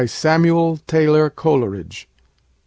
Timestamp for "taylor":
0.87-1.29